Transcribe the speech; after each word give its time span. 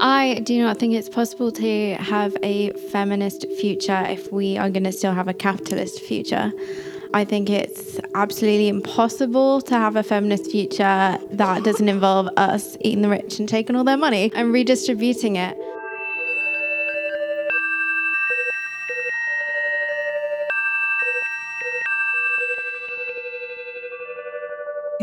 I 0.00 0.40
do 0.44 0.60
not 0.62 0.78
think 0.78 0.94
it's 0.94 1.08
possible 1.08 1.50
to 1.52 1.94
have 1.94 2.36
a 2.42 2.70
feminist 2.92 3.46
future 3.58 4.04
if 4.08 4.32
we 4.32 4.56
are 4.56 4.70
going 4.70 4.84
to 4.84 4.92
still 4.92 5.12
have 5.12 5.26
a 5.26 5.34
capitalist 5.34 6.00
future. 6.00 6.52
I 7.14 7.24
think 7.24 7.50
it's 7.50 7.98
absolutely 8.14 8.68
impossible 8.68 9.60
to 9.62 9.74
have 9.74 9.96
a 9.96 10.02
feminist 10.02 10.50
future 10.50 11.18
that 11.30 11.64
doesn't 11.64 11.88
involve 11.88 12.28
us 12.36 12.76
eating 12.80 13.02
the 13.02 13.08
rich 13.08 13.38
and 13.40 13.48
taking 13.48 13.74
all 13.74 13.84
their 13.84 13.96
money 13.96 14.30
and 14.34 14.52
redistributing 14.52 15.36
it. 15.36 15.56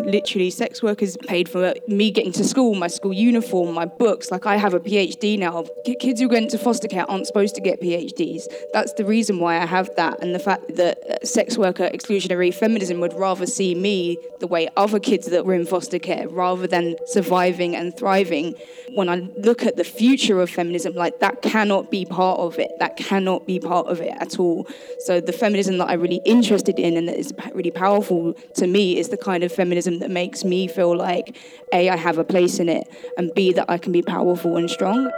Literally 0.05 0.49
sex 0.49 0.81
workers 0.81 1.17
paid 1.17 1.49
for 1.49 1.73
me 1.87 2.11
getting 2.11 2.31
to 2.33 2.43
school, 2.43 2.75
my 2.75 2.87
school 2.87 3.13
uniform, 3.13 3.73
my 3.73 3.85
books. 3.85 4.31
Like 4.31 4.45
I 4.45 4.57
have 4.57 4.73
a 4.73 4.79
PhD 4.79 5.37
now. 5.37 5.65
Kids 5.99 6.21
who 6.21 6.27
go 6.27 6.35
into 6.35 6.57
foster 6.57 6.87
care 6.87 7.09
aren't 7.09 7.27
supposed 7.27 7.55
to 7.55 7.61
get 7.61 7.81
PhDs. 7.81 8.43
That's 8.73 8.93
the 8.93 9.05
reason 9.05 9.39
why 9.39 9.57
I 9.61 9.65
have 9.65 9.89
that, 9.95 10.21
and 10.21 10.33
the 10.33 10.39
fact 10.39 10.75
that 10.75 10.99
uh, 11.09 11.25
sex 11.25 11.57
worker 11.57 11.89
exclusionary 11.93 12.53
feminism 12.53 12.99
would 12.99 13.13
rather 13.13 13.45
see 13.45 13.75
me 13.75 14.17
the 14.39 14.47
way 14.47 14.67
other 14.77 14.99
kids 14.99 15.27
that 15.27 15.45
were 15.45 15.53
in 15.53 15.65
foster 15.65 15.99
care, 15.99 16.27
rather 16.29 16.67
than 16.67 16.95
surviving 17.07 17.75
and 17.75 17.95
thriving. 17.97 18.55
When 18.93 19.09
I 19.09 19.15
look 19.37 19.63
at 19.63 19.75
the 19.75 19.83
future 19.83 20.39
of 20.41 20.49
feminism, 20.49 20.93
like 20.93 21.19
that 21.19 21.41
cannot 21.41 21.91
be 21.91 22.05
part 22.05 22.39
of 22.39 22.59
it. 22.59 22.71
That 22.79 22.97
cannot 22.97 23.45
be 23.45 23.59
part 23.59 23.87
of 23.87 23.99
it 23.99 24.13
at 24.19 24.39
all. 24.39 24.67
So 24.99 25.19
the 25.19 25.33
feminism 25.33 25.77
that 25.79 25.89
I'm 25.89 26.01
really 26.01 26.21
interested 26.25 26.79
in 26.79 26.97
and 26.97 27.07
that 27.07 27.17
is 27.17 27.33
really 27.53 27.71
powerful 27.71 28.33
to 28.55 28.67
me 28.67 28.97
is 28.97 29.09
the 29.09 29.17
kind 29.17 29.43
of 29.43 29.51
feminism 29.51 29.94
that 29.99 30.11
makes 30.11 30.43
me 30.43 30.67
feel 30.67 30.95
like 30.95 31.37
A, 31.73 31.89
I 31.89 31.95
have 31.95 32.17
a 32.17 32.23
place 32.23 32.59
in 32.59 32.69
it, 32.69 32.87
and 33.17 33.33
B, 33.33 33.53
that 33.53 33.69
I 33.69 33.77
can 33.77 33.91
be 33.91 34.01
powerful 34.01 34.57
and 34.57 34.69
strong. 34.69 35.11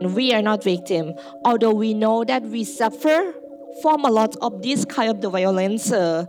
We 0.00 0.34
are 0.34 0.42
not 0.42 0.64
victim, 0.64 1.14
although 1.44 1.72
we 1.72 1.94
know 1.94 2.24
that 2.24 2.42
we 2.42 2.64
suffer 2.64 3.34
from 3.80 4.04
a 4.04 4.10
lot 4.10 4.36
of 4.42 4.62
this 4.62 4.84
kind 4.84 5.10
of 5.10 5.20
the 5.20 5.30
violence 5.30 5.92
uh, 5.92 6.26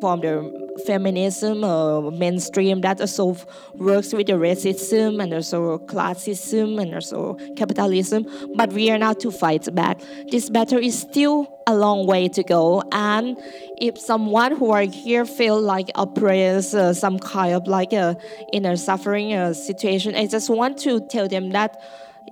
from 0.00 0.20
the 0.20 0.66
feminism 0.86 1.64
uh, 1.64 2.10
mainstream 2.10 2.80
that 2.82 3.00
also 3.00 3.36
works 3.74 4.12
with 4.12 4.26
the 4.26 4.34
racism 4.34 5.22
and 5.22 5.32
also 5.32 5.78
classism 5.78 6.80
and 6.80 6.94
also 6.94 7.34
capitalism. 7.56 8.26
But 8.54 8.72
we 8.72 8.90
are 8.90 8.98
not 8.98 9.20
to 9.20 9.30
fight 9.30 9.74
back. 9.74 10.00
This 10.30 10.50
battle 10.50 10.78
is 10.78 10.98
still 10.98 11.60
a 11.66 11.74
long 11.74 12.06
way 12.06 12.28
to 12.28 12.42
go. 12.42 12.82
And 12.92 13.36
if 13.78 13.98
someone 13.98 14.56
who 14.56 14.70
are 14.70 14.82
here 14.82 15.24
feel 15.24 15.60
like 15.60 15.90
oppressed, 15.94 16.74
uh, 16.74 16.94
some 16.94 17.18
kind 17.18 17.54
of 17.54 17.66
like 17.66 17.92
a 17.92 18.16
inner 18.52 18.76
suffering 18.76 19.34
uh, 19.34 19.54
situation, 19.54 20.14
I 20.14 20.26
just 20.26 20.48
want 20.50 20.78
to 20.80 21.00
tell 21.08 21.28
them 21.28 21.50
that 21.50 21.80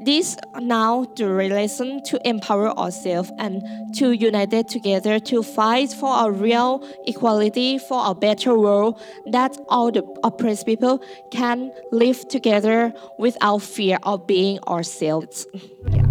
this 0.00 0.37
now 0.61 1.05
the 1.17 1.28
relation 1.28 2.03
to 2.05 2.20
empower 2.28 2.70
ourselves 2.78 3.31
and 3.39 3.62
to 3.97 4.12
unite 4.12 4.69
together 4.69 5.19
to 5.20 5.42
fight 5.42 5.93
for 5.93 6.27
a 6.27 6.31
real 6.31 6.87
equality, 7.06 7.78
for 7.78 8.03
a 8.06 8.15
better 8.15 8.56
world 8.59 9.00
that 9.27 9.56
all 9.69 9.91
the 9.91 10.05
oppressed 10.22 10.66
people 10.66 11.03
can 11.31 11.72
live 11.93 12.27
together 12.28 12.93
without 13.19 13.62
fear 13.62 13.99
of 14.03 14.27
being 14.27 14.59
ourselves. 14.69 15.47
Yeah. 15.91 16.00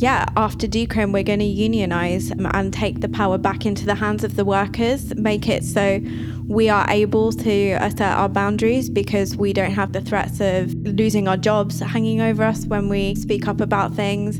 yeah, 0.00 0.24
after 0.34 0.66
decrim, 0.66 1.12
we're 1.12 1.22
going 1.22 1.40
to 1.40 1.44
unionize 1.44 2.30
and 2.30 2.72
take 2.72 3.00
the 3.00 3.08
power 3.08 3.36
back 3.36 3.66
into 3.66 3.84
the 3.84 3.94
hands 3.94 4.24
of 4.24 4.34
the 4.34 4.46
workers, 4.46 5.14
make 5.14 5.46
it 5.46 5.62
so 5.62 6.00
we 6.46 6.70
are 6.70 6.84
able 6.88 7.32
to 7.32 7.72
assert 7.72 8.00
our 8.00 8.28
boundaries 8.28 8.88
because 8.88 9.36
we 9.36 9.52
don't 9.52 9.72
have 9.72 9.92
the 9.92 10.00
threats 10.00 10.40
of 10.40 10.72
losing 10.86 11.28
our 11.28 11.36
jobs 11.36 11.80
hanging 11.80 12.22
over 12.22 12.42
us 12.42 12.64
when 12.64 12.88
we 12.88 13.14
speak 13.14 13.46
up 13.46 13.60
about 13.60 13.94
things. 13.94 14.38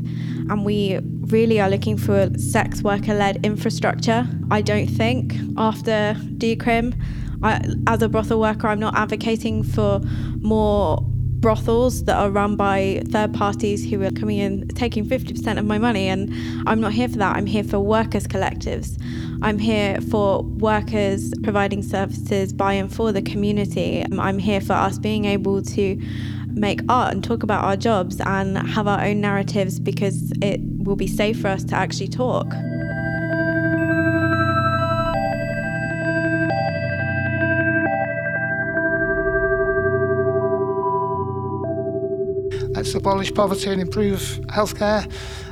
And 0.49 0.65
we 0.65 0.99
really 1.27 1.61
are 1.61 1.69
looking 1.69 1.95
for 1.95 2.29
sex 2.37 2.81
worker 2.81 3.13
led 3.13 3.45
infrastructure. 3.45 4.27
I 4.49 4.61
don't 4.61 4.87
think 4.87 5.35
after 5.57 6.17
decrim, 6.37 6.99
I, 7.43 7.61
as 7.87 8.01
a 8.01 8.09
brothel 8.09 8.39
worker, 8.39 8.67
I'm 8.67 8.79
not 8.79 8.95
advocating 8.97 9.63
for 9.63 10.01
more 10.39 11.05
brothels 11.41 12.03
that 12.03 12.15
are 12.15 12.29
run 12.29 12.55
by 12.55 13.01
third 13.09 13.33
parties 13.33 13.89
who 13.89 14.01
are 14.03 14.11
coming 14.11 14.37
in 14.37 14.67
taking 14.69 15.05
50% 15.05 15.57
of 15.57 15.65
my 15.65 15.77
money 15.77 16.07
and 16.07 16.31
I'm 16.67 16.79
not 16.79 16.93
here 16.93 17.09
for 17.09 17.17
that. 17.17 17.35
I'm 17.35 17.47
here 17.47 17.63
for 17.63 17.79
workers 17.79 18.27
collectives. 18.27 19.01
I'm 19.41 19.57
here 19.57 19.99
for 20.01 20.43
workers 20.43 21.33
providing 21.43 21.81
services 21.81 22.53
by 22.53 22.73
and 22.73 22.93
for 22.93 23.11
the 23.11 23.23
community. 23.23 24.05
I'm 24.17 24.37
here 24.37 24.61
for 24.61 24.73
us 24.73 24.99
being 24.99 25.25
able 25.25 25.63
to 25.63 25.99
make 26.47 26.81
art 26.89 27.13
and 27.13 27.23
talk 27.23 27.43
about 27.43 27.63
our 27.63 27.75
jobs 27.75 28.21
and 28.21 28.57
have 28.57 28.87
our 28.87 29.03
own 29.03 29.21
narratives 29.21 29.79
because 29.79 30.31
it 30.41 30.59
will 30.61 30.95
be 30.95 31.07
safe 31.07 31.41
for 31.41 31.47
us 31.47 31.63
to 31.65 31.75
actually 31.75 32.09
talk. 32.09 32.53
Let's 42.81 42.95
abolish 42.95 43.31
poverty 43.31 43.69
and 43.69 43.79
improve 43.79 44.21
healthcare, 44.47 45.07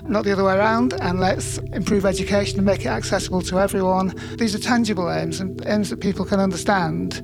not 0.10 0.26
the 0.26 0.32
other 0.32 0.44
way 0.44 0.56
around, 0.56 0.94
and 0.94 1.20
let's 1.20 1.60
improve 1.74 2.04
education 2.04 2.58
and 2.58 2.66
make 2.66 2.82
it 2.82 2.88
accessible 2.88 3.44
to 3.44 3.60
everyone. 3.60 4.16
These 4.40 4.56
are 4.56 4.58
tangible 4.58 5.12
aims 5.12 5.40
and 5.40 5.64
aims 5.68 5.92
that 5.92 6.00
people 6.00 6.26
can 6.26 6.40
understand. 6.40 7.22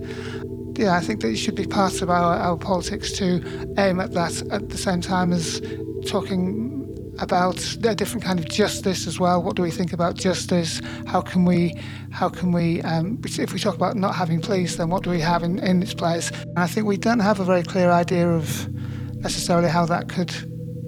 Yeah, 0.77 0.93
I 0.93 0.99
think 0.99 1.21
that 1.21 1.29
it 1.29 1.37
should 1.37 1.55
be 1.55 1.65
part 1.65 2.03
of 2.03 2.11
our, 2.11 2.37
our 2.37 2.55
politics 2.55 3.13
to 3.13 3.73
aim 3.79 3.99
at 3.99 4.11
that 4.11 4.43
at 4.51 4.69
the 4.69 4.77
same 4.77 5.01
time 5.01 5.33
as 5.33 5.59
talking 6.05 6.75
about 7.17 7.59
a 7.83 7.95
different 7.95 8.23
kind 8.23 8.37
of 8.37 8.45
justice 8.47 9.07
as 9.07 9.19
well. 9.19 9.41
What 9.41 9.55
do 9.55 9.63
we 9.63 9.71
think 9.71 9.91
about 9.91 10.17
justice? 10.17 10.81
How 11.07 11.21
can 11.21 11.45
we, 11.45 11.73
how 12.11 12.29
can 12.29 12.51
we, 12.51 12.79
um, 12.83 13.19
if 13.23 13.53
we 13.53 13.57
talk 13.57 13.73
about 13.73 13.95
not 13.95 14.13
having 14.13 14.39
police, 14.39 14.75
then 14.75 14.89
what 14.91 15.01
do 15.01 15.09
we 15.09 15.21
have 15.21 15.41
in, 15.41 15.57
in 15.57 15.81
its 15.81 15.95
place? 15.95 16.29
And 16.29 16.59
I 16.59 16.67
think 16.67 16.85
we 16.85 16.97
don't 16.97 17.21
have 17.21 17.39
a 17.39 17.43
very 17.43 17.63
clear 17.63 17.89
idea 17.89 18.29
of 18.29 18.69
necessarily 19.15 19.69
how 19.69 19.85
that 19.85 20.09
could 20.09 20.33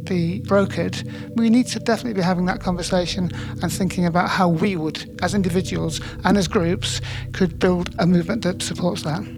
be 0.06 0.42
brokered. 0.46 1.04
We 1.36 1.50
need 1.50 1.68
to 1.68 1.80
definitely 1.80 2.14
be 2.14 2.22
having 2.22 2.46
that 2.46 2.62
conversation 2.62 3.32
and 3.62 3.72
thinking 3.72 4.06
about 4.06 4.30
how 4.30 4.48
we 4.48 4.76
would, 4.76 5.20
as 5.22 5.34
individuals 5.34 6.00
and 6.24 6.38
as 6.38 6.48
groups, 6.48 7.02
could 7.34 7.60
build 7.60 7.94
a 8.00 8.08
movement 8.08 8.44
that 8.44 8.62
supports 8.62 9.04
that. 9.04 9.37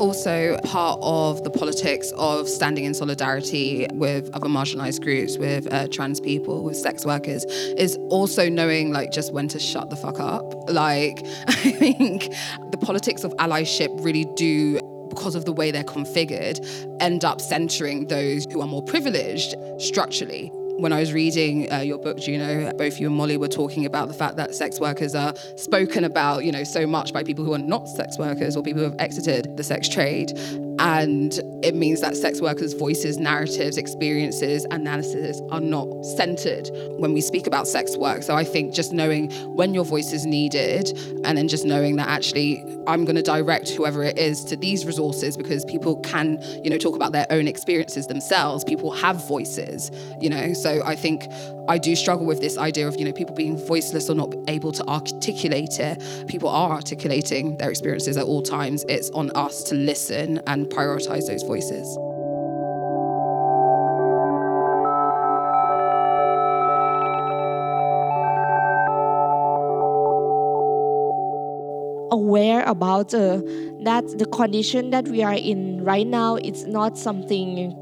Also 0.00 0.56
part 0.64 0.98
of 1.02 1.44
the 1.44 1.50
politics 1.50 2.12
of 2.16 2.48
standing 2.48 2.84
in 2.84 2.94
solidarity 2.94 3.86
with 3.92 4.30
other 4.34 4.48
marginalized 4.48 5.02
groups, 5.02 5.36
with 5.36 5.72
uh, 5.72 5.86
trans 5.88 6.18
people, 6.18 6.64
with 6.64 6.76
sex 6.76 7.04
workers, 7.04 7.44
is 7.76 7.96
also 8.08 8.48
knowing 8.48 8.92
like 8.92 9.12
just 9.12 9.32
when 9.32 9.46
to 9.48 9.58
shut 9.58 9.90
the 9.90 9.96
fuck 9.96 10.18
up. 10.18 10.42
Like, 10.70 11.20
I 11.46 11.72
think 11.72 12.32
the 12.70 12.78
politics 12.78 13.22
of 13.22 13.32
allyship 13.34 14.04
really 14.04 14.24
do 14.36 14.80
because 15.10 15.34
of 15.34 15.44
the 15.44 15.52
way 15.52 15.70
they're 15.70 15.84
configured, 15.84 16.58
end 17.00 17.24
up 17.24 17.40
centering 17.40 18.06
those 18.06 18.46
who 18.46 18.60
are 18.60 18.66
more 18.66 18.82
privileged 18.82 19.54
structurally 19.78 20.50
when 20.80 20.92
I 20.92 21.00
was 21.00 21.12
reading 21.12 21.70
uh, 21.72 21.80
your 21.80 21.98
book, 21.98 22.18
Juno, 22.18 22.72
both 22.74 22.98
you 22.98 23.06
and 23.06 23.16
Molly 23.16 23.36
were 23.36 23.48
talking 23.48 23.86
about 23.86 24.08
the 24.08 24.14
fact 24.14 24.36
that 24.36 24.54
sex 24.54 24.80
workers 24.80 25.14
are 25.14 25.34
spoken 25.56 26.04
about, 26.04 26.44
you 26.44 26.52
know, 26.52 26.64
so 26.64 26.86
much 26.86 27.12
by 27.12 27.22
people 27.22 27.44
who 27.44 27.52
are 27.52 27.58
not 27.58 27.88
sex 27.88 28.18
workers 28.18 28.56
or 28.56 28.62
people 28.62 28.82
who 28.82 28.90
have 28.90 28.98
exited 28.98 29.56
the 29.56 29.64
sex 29.64 29.88
trade. 29.88 30.32
And 30.78 31.38
it 31.62 31.74
means 31.74 32.00
that 32.00 32.16
sex 32.16 32.40
workers' 32.40 32.72
voices, 32.72 33.18
narratives, 33.18 33.76
experiences, 33.76 34.66
analysis 34.70 35.40
are 35.50 35.60
not 35.60 35.86
centered 36.04 36.70
when 36.98 37.12
we 37.12 37.20
speak 37.20 37.46
about 37.46 37.68
sex 37.68 37.96
work. 37.96 38.22
So 38.22 38.34
I 38.34 38.44
think 38.44 38.74
just 38.74 38.92
knowing 38.92 39.30
when 39.54 39.74
your 39.74 39.84
voice 39.84 40.12
is 40.12 40.24
needed 40.24 40.88
and 41.24 41.36
then 41.36 41.48
just 41.48 41.64
knowing 41.64 41.96
that 41.96 42.08
actually 42.08 42.64
I'm 42.86 43.04
going 43.04 43.16
to 43.16 43.22
direct 43.22 43.70
whoever 43.70 44.02
it 44.02 44.18
is 44.18 44.44
to 44.46 44.56
these 44.56 44.86
resources 44.86 45.36
because 45.36 45.64
people 45.66 45.96
can, 46.00 46.38
you 46.64 46.70
know, 46.70 46.78
talk 46.78 46.96
about 46.96 47.12
their 47.12 47.26
own 47.30 47.46
experiences 47.46 48.06
themselves. 48.06 48.64
People 48.64 48.90
have 48.92 49.26
voices, 49.28 49.90
you 50.20 50.30
know. 50.30 50.52
So 50.54 50.82
I 50.84 50.96
think 50.96 51.24
I 51.68 51.78
do 51.78 51.94
struggle 51.94 52.26
with 52.26 52.40
this 52.40 52.58
idea 52.58 52.88
of, 52.88 52.96
you 52.96 53.04
know, 53.04 53.12
people 53.12 53.34
being 53.34 53.56
voiceless 53.56 54.08
or 54.10 54.14
not 54.14 54.34
able 54.48 54.72
to 54.72 54.84
articulate 54.88 55.78
it. 55.78 56.02
People 56.26 56.48
are 56.48 56.70
articulating 56.70 57.56
their 57.58 57.70
experiences 57.70 58.16
at 58.16 58.24
all 58.24 58.42
times. 58.42 58.84
It's 58.88 59.10
on 59.10 59.30
us 59.32 59.62
to 59.64 59.74
listen 59.74 60.40
and 60.46 60.66
prioritize 60.66 61.26
those 61.26 61.44
voices. 61.50 61.98
aware 72.12 72.62
about 72.64 73.14
uh, 73.14 73.40
that 73.82 74.04
the 74.18 74.26
condition 74.32 74.90
that 74.90 75.06
we 75.08 75.22
are 75.22 75.34
in 75.34 75.82
right 75.84 76.06
now 76.06 76.34
it's 76.36 76.64
not 76.64 76.98
something 76.98 77.74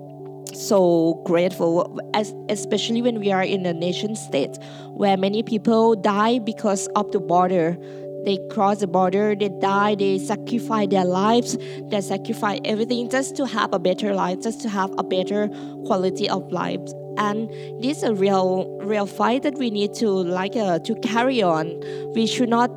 so 0.54 1.20
grateful 1.24 1.98
as 2.14 2.34
especially 2.48 3.00
when 3.00 3.18
we 3.18 3.32
are 3.32 3.42
in 3.42 3.64
a 3.64 3.72
nation 3.72 4.14
state 4.14 4.58
where 4.92 5.16
many 5.16 5.42
people 5.42 5.94
die 5.94 6.38
because 6.38 6.86
of 6.88 7.10
the 7.12 7.20
border 7.20 7.76
they 8.24 8.38
cross 8.50 8.78
the 8.78 8.86
border 8.86 9.34
they 9.34 9.48
die 9.60 9.94
they 9.94 10.18
sacrifice 10.18 10.88
their 10.88 11.04
lives 11.04 11.56
they 11.90 12.00
sacrifice 12.00 12.60
everything 12.64 13.08
just 13.08 13.36
to 13.36 13.46
have 13.46 13.72
a 13.72 13.78
better 13.78 14.14
life 14.14 14.40
just 14.40 14.60
to 14.60 14.68
have 14.68 14.90
a 14.98 15.02
better 15.02 15.48
quality 15.86 16.28
of 16.28 16.50
life 16.52 16.80
and 17.18 17.50
this 17.82 17.98
is 17.98 18.02
a 18.04 18.14
real 18.14 18.78
real 18.80 19.06
fight 19.06 19.42
that 19.42 19.58
we 19.58 19.70
need 19.70 19.92
to 19.94 20.08
like 20.08 20.56
uh, 20.56 20.78
to 20.78 20.94
carry 21.00 21.42
on. 21.42 21.82
We 22.14 22.26
should 22.26 22.48
not 22.48 22.70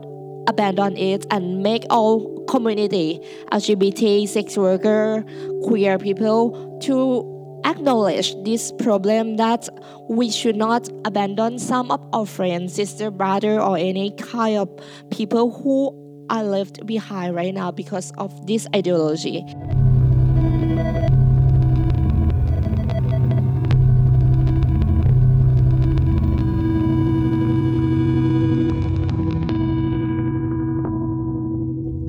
abandon 0.47 0.97
it 0.97 1.25
and 1.29 1.61
make 1.61 1.85
all 1.91 2.43
community 2.45 3.19
lgbt 3.51 4.27
sex 4.27 4.57
worker 4.57 5.23
queer 5.63 5.99
people 5.99 6.79
to 6.81 7.40
acknowledge 7.65 8.35
this 8.43 8.71
problem 8.73 9.37
that 9.37 9.67
we 10.09 10.29
should 10.29 10.55
not 10.55 10.89
abandon 11.05 11.59
some 11.59 11.91
of 11.91 12.01
our 12.13 12.25
friends 12.25 12.73
sister 12.73 13.11
brother 13.11 13.59
or 13.61 13.77
any 13.77 14.11
kind 14.11 14.57
of 14.57 14.69
people 15.09 15.51
who 15.51 15.91
are 16.29 16.43
left 16.43 16.85
behind 16.85 17.35
right 17.35 17.53
now 17.53 17.71
because 17.71 18.11
of 18.17 18.47
this 18.47 18.67
ideology 18.75 19.43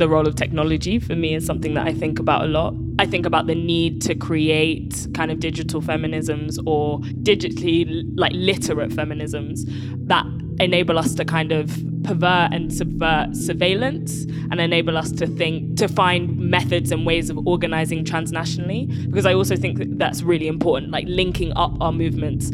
the 0.02 0.08
role 0.08 0.26
of 0.26 0.34
technology 0.34 0.98
for 0.98 1.14
me 1.14 1.32
is 1.32 1.46
something 1.46 1.74
that 1.74 1.86
I 1.86 1.94
think 1.94 2.18
about 2.18 2.42
a 2.42 2.48
lot. 2.48 2.74
I 3.02 3.06
think 3.06 3.26
about 3.26 3.48
the 3.48 3.56
need 3.56 4.00
to 4.02 4.14
create 4.14 5.08
kind 5.12 5.32
of 5.32 5.40
digital 5.40 5.82
feminisms 5.82 6.56
or 6.64 7.00
digitally 7.00 8.08
like 8.14 8.30
literate 8.32 8.90
feminisms 8.90 9.64
that 10.06 10.24
enable 10.60 10.96
us 10.96 11.12
to 11.16 11.24
kind 11.24 11.50
of 11.50 11.66
pervert 12.04 12.52
and 12.52 12.72
subvert 12.72 13.34
surveillance 13.34 14.22
and 14.52 14.60
enable 14.60 14.96
us 14.96 15.10
to 15.10 15.26
think 15.26 15.76
to 15.78 15.88
find 15.88 16.38
methods 16.38 16.92
and 16.92 17.04
ways 17.04 17.28
of 17.28 17.44
organizing 17.44 18.04
transnationally. 18.04 19.10
Because 19.10 19.26
i 19.26 19.34
also 19.34 19.56
think 19.56 19.78
that 19.78 19.98
that's 19.98 20.22
really 20.22 20.46
important 20.46 20.92
like 20.92 21.06
linking 21.08 21.52
up 21.56 21.72
our 21.80 21.90
movements 21.90 22.52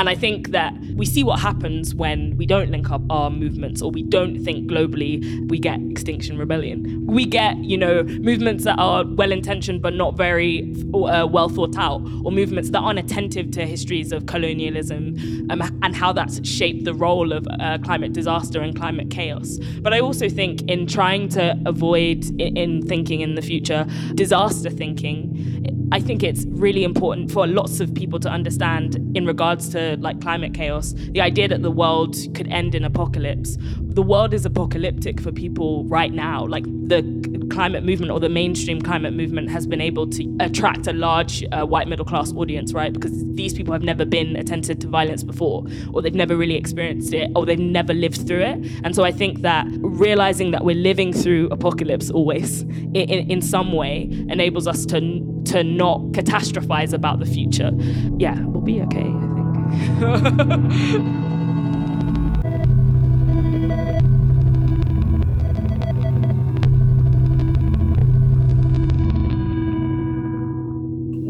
and 0.00 0.08
I 0.08 0.14
think 0.14 0.48
that 0.52 0.72
we 0.94 1.04
see 1.04 1.22
what 1.22 1.40
happens 1.40 1.94
when 1.94 2.34
we 2.38 2.46
don't 2.46 2.70
link 2.70 2.90
up 2.90 3.02
our 3.10 3.28
movements 3.28 3.82
or 3.82 3.90
we 3.90 4.02
don't 4.02 4.42
think 4.42 4.70
globally, 4.70 5.46
we 5.50 5.58
get 5.58 5.78
Extinction 5.90 6.38
Rebellion. 6.38 7.06
We 7.06 7.26
get, 7.26 7.58
you 7.58 7.76
know, 7.76 8.02
movements 8.04 8.64
that 8.64 8.78
are 8.78 9.04
well 9.06 9.30
intentioned 9.30 9.82
but 9.82 9.92
not 9.92 10.16
very 10.16 10.74
uh, 10.94 11.26
well 11.26 11.50
thought 11.50 11.76
out, 11.76 12.00
or 12.24 12.32
movements 12.32 12.70
that 12.70 12.78
aren't 12.78 12.98
attentive 12.98 13.50
to 13.50 13.66
histories 13.66 14.10
of 14.10 14.24
colonialism 14.24 15.18
um, 15.50 15.60
and 15.82 15.94
how 15.94 16.14
that's 16.14 16.48
shaped 16.48 16.86
the 16.86 16.94
role 16.94 17.34
of 17.34 17.46
uh, 17.60 17.76
climate 17.84 18.14
disaster 18.14 18.62
and 18.62 18.74
climate 18.74 19.10
chaos. 19.10 19.58
But 19.82 19.92
I 19.92 20.00
also 20.00 20.30
think 20.30 20.62
in 20.62 20.86
trying 20.86 21.28
to 21.30 21.60
avoid, 21.66 22.24
in, 22.40 22.56
in 22.56 22.86
thinking 22.86 23.20
in 23.20 23.34
the 23.34 23.42
future, 23.42 23.86
disaster 24.14 24.70
thinking, 24.70 25.76
I 25.92 25.98
think 25.98 26.22
it's 26.22 26.44
really 26.50 26.84
important 26.84 27.32
for 27.32 27.48
lots 27.48 27.80
of 27.80 27.92
people 27.94 28.20
to 28.20 28.28
understand 28.28 28.94
in 29.16 29.26
regards 29.26 29.68
to 29.70 29.96
like 29.98 30.20
climate 30.20 30.54
chaos, 30.54 30.92
the 30.92 31.20
idea 31.20 31.48
that 31.48 31.62
the 31.62 31.70
world 31.70 32.16
could 32.34 32.46
end 32.46 32.76
in 32.76 32.84
apocalypse. 32.84 33.56
The 33.80 34.02
world 34.02 34.32
is 34.32 34.46
apocalyptic 34.46 35.20
for 35.20 35.32
people 35.32 35.84
right 35.86 36.12
now. 36.12 36.46
Like 36.46 36.62
the 36.64 37.02
climate 37.50 37.84
movement 37.84 38.12
or 38.12 38.20
the 38.20 38.28
mainstream 38.28 38.80
climate 38.80 39.12
movement 39.12 39.50
has 39.50 39.66
been 39.66 39.80
able 39.80 40.06
to 40.08 40.36
attract 40.40 40.86
a 40.86 40.92
large 40.92 41.44
uh, 41.52 41.64
white 41.64 41.88
middle 41.88 42.04
class 42.04 42.32
audience, 42.32 42.72
right? 42.72 42.92
Because 42.92 43.12
these 43.34 43.52
people 43.52 43.72
have 43.72 43.82
never 43.82 44.04
been 44.04 44.36
attentive 44.36 44.78
to 44.80 44.86
violence 44.86 45.22
before, 45.22 45.64
or 45.92 46.02
they've 46.02 46.14
never 46.14 46.36
really 46.36 46.56
experienced 46.56 47.12
it, 47.12 47.30
or 47.34 47.44
they've 47.44 47.58
never 47.58 47.92
lived 47.92 48.26
through 48.26 48.42
it. 48.42 48.58
And 48.84 48.94
so 48.94 49.04
I 49.04 49.12
think 49.12 49.42
that 49.42 49.66
realizing 49.80 50.50
that 50.52 50.64
we're 50.64 50.76
living 50.76 51.12
through 51.12 51.48
apocalypse 51.50 52.10
always 52.10 52.62
in, 52.62 52.96
in, 52.96 53.30
in 53.30 53.42
some 53.42 53.72
way 53.72 54.08
enables 54.28 54.66
us 54.66 54.86
to 54.86 55.00
to 55.46 55.64
not 55.64 56.00
catastrophize 56.12 56.92
about 56.92 57.18
the 57.18 57.26
future. 57.26 57.70
Yeah, 58.18 58.38
we'll 58.40 58.60
be 58.60 58.80
okay, 58.82 58.98
I 59.00 60.20
think. 60.20 61.36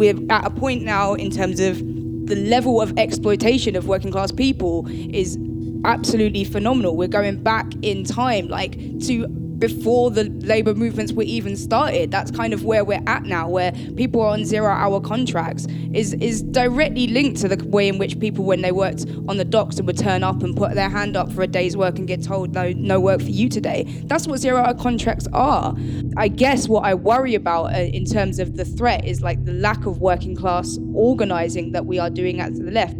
we're 0.01 0.17
at 0.31 0.47
a 0.47 0.51
point 0.51 0.83
now 0.83 1.13
in 1.13 1.31
terms 1.31 1.61
of 1.61 1.79
the 2.27 2.35
level 2.35 2.81
of 2.81 2.97
exploitation 2.97 3.77
of 3.77 3.87
working 3.87 4.11
class 4.11 4.33
people 4.33 4.89
is 4.89 5.37
absolutely 5.85 6.43
phenomenal. 6.43 6.97
We're 6.97 7.07
going 7.07 7.43
back 7.43 7.67
in 7.83 8.05
time, 8.05 8.49
like 8.49 8.73
to 9.01 9.27
before 9.61 10.11
the 10.11 10.25
labor 10.25 10.75
movements 10.75 11.13
were 11.13 11.23
even 11.23 11.57
started. 11.57 12.11
That's 12.11 12.31
kind 12.31 12.53
of 12.53 12.65
where 12.65 12.85
we're 12.85 13.03
at 13.07 13.25
now, 13.25 13.49
where 13.49 13.73
people 13.97 14.21
are 14.23 14.31
on 14.31 14.45
zero-hour 14.45 15.01
contracts. 15.03 15.67
is 15.93 16.15
is 16.15 16.43
directly 16.43 17.07
linked 17.07 17.41
to 17.43 17.49
the 17.49 17.63
way 17.69 17.89
in 17.89 17.99
which 17.99 18.19
people, 18.19 18.45
when 18.45 18.63
they 18.63 18.73
worked 18.73 19.05
on 19.29 19.37
the 19.37 19.45
docks, 19.45 19.77
and 19.79 19.87
would 19.87 19.99
turn 19.99 20.25
up 20.25 20.43
and 20.43 20.57
put 20.57 20.75
their 20.75 20.89
hand 20.89 21.17
up 21.17 21.31
for 21.33 21.43
a 21.43 21.47
day's 21.47 21.77
work 21.77 21.99
and 21.99 22.09
get 22.09 22.23
told 22.23 22.55
no 22.55 22.73
no 22.73 22.99
work 22.99 23.21
for 23.21 23.31
you 23.31 23.49
today. 23.49 23.85
That's 24.07 24.27
what 24.27 24.41
zero-hour 24.41 24.75
contracts 24.75 25.29
are. 25.33 25.77
I 26.17 26.29
guess 26.29 26.69
what 26.69 26.85
I 26.85 26.95
worry 26.95 27.35
about 27.35 27.75
uh, 27.75 27.79
in 27.79 28.05
terms 28.05 28.39
of 28.39 28.57
the 28.57 28.65
threat 28.65 29.05
is 29.05 29.21
like 29.21 29.45
the 29.45 29.53
lack 29.53 29.87
of 29.87 30.01
working 30.01 30.35
class 30.35 30.79
organizing 30.95 31.73
that 31.73 31.87
we 31.87 31.99
are 31.99 32.11
doing 32.11 32.41
at 32.41 32.55
the 32.55 32.71
left. 32.71 32.97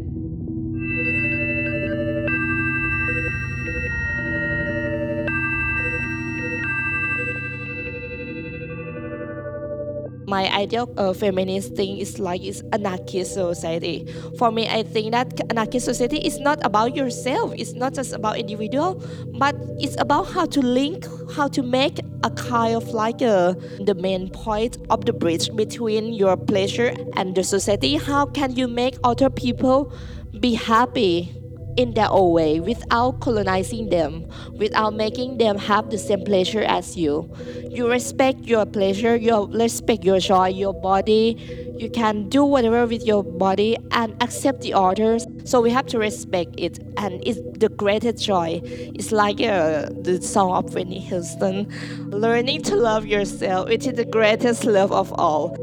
My 10.31 10.49
ideal 10.55 10.89
uh, 10.97 11.13
feminist 11.13 11.75
thing 11.75 11.99
is 11.99 12.21
like 12.21 12.41
is 12.43 12.63
anarchist 12.73 13.35
society. 13.35 14.07
For 14.39 14.53
me, 14.53 14.69
I 14.69 14.85
think 14.85 15.11
that 15.11 15.41
anarchist 15.51 15.85
society 15.85 16.19
is 16.19 16.39
not 16.39 16.65
about 16.65 16.95
yourself. 16.95 17.53
It's 17.57 17.75
not 17.75 17.95
just 17.95 18.13
about 18.13 18.39
individual, 18.39 19.03
but 19.39 19.57
it's 19.81 20.01
about 20.01 20.31
how 20.31 20.47
to 20.47 20.61
link, 20.61 21.05
how 21.35 21.49
to 21.49 21.63
make 21.63 21.99
a 22.23 22.31
kind 22.31 22.77
of 22.77 22.89
like 22.91 23.21
a, 23.21 23.29
uh, 23.29 23.55
the 23.85 23.95
main 23.95 24.31
point 24.31 24.79
of 24.89 25.05
the 25.05 25.13
bridge 25.13 25.51
between 25.57 26.13
your 26.13 26.37
pleasure 26.37 26.95
and 27.17 27.35
the 27.35 27.43
society. 27.43 27.97
How 27.97 28.27
can 28.27 28.55
you 28.55 28.69
make 28.69 28.97
other 29.03 29.31
people 29.31 29.93
be 30.39 30.55
happy? 30.55 31.40
In 31.77 31.95
their 31.95 32.09
own 32.11 32.33
way 32.33 32.61
without 32.61 33.21
colonizing 33.21 33.89
them, 33.91 34.27
without 34.59 34.95
making 34.95 35.39
them 35.39 35.59
have 35.59 35.91
the 35.91 35.99
same 35.99 36.25
pleasure 36.25 36.63
as 36.63 36.97
you. 36.97 37.31
You 37.71 37.89
respect 37.89 38.41
your 38.41 38.67
pleasure, 38.67 39.17
you 39.17 39.47
respect 39.47 40.05
your 40.05 40.19
joy, 40.19 40.49
your 40.49 40.75
body. 40.75 41.37
You 41.79 41.89
can 41.89 42.29
do 42.29 42.45
whatever 42.45 42.87
with 42.87 43.07
your 43.07 43.25
body 43.25 43.77
and 43.93 44.15
accept 44.23 44.61
the 44.61 44.75
others. 44.75 45.27
So 45.45 45.63
we 45.63 45.71
have 45.71 45.87
to 45.87 45.99
respect 45.99 46.55
it, 46.59 46.79
and 46.99 47.23
it's 47.27 47.41
the 47.59 47.71
greatest 47.71 48.23
joy. 48.23 48.61
It's 48.65 49.13
like 49.13 49.41
uh, 49.41 49.89
the 50.03 50.21
song 50.21 50.53
of 50.53 50.75
Whitney 50.75 50.99
Houston, 51.01 51.73
learning 52.11 52.63
to 52.65 52.77
love 52.77 53.07
yourself, 53.07 53.69
which 53.69 53.87
is 53.87 53.95
the 53.95 54.05
greatest 54.05 54.67
love 54.67 54.93
of 54.93 55.11
all, 55.15 55.57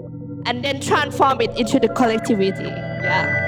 and 0.47 0.65
then 0.65 0.81
transform 0.81 1.39
it 1.41 1.55
into 1.55 1.79
the 1.79 1.89
collectivity. 1.89 2.63
Yeah. 2.63 3.46